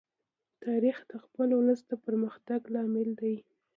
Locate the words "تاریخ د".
0.65-1.13